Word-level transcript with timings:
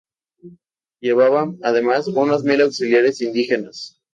Llevaba, 0.99 1.53
además, 1.61 2.07
unos 2.07 2.43
mil 2.43 2.59
auxiliares 2.63 3.21
indígenas. 3.21 4.01